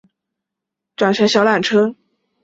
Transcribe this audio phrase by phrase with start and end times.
[0.03, 0.07] 要
[0.95, 1.95] 转乘小缆车